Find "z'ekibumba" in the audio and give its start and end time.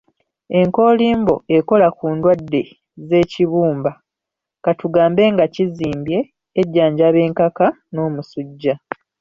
3.07-3.91